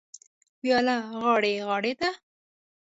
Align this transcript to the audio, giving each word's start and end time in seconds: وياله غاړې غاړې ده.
وياله 0.63 0.97
غاړې 1.21 1.53
غاړې 1.67 1.93
ده. 1.99 2.09